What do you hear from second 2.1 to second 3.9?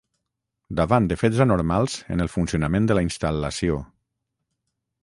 en el funcionament de la instal·lació